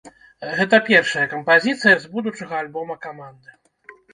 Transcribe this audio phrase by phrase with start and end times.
[0.59, 3.49] Гэта першая кампазіцыя з будучага альбома каманды.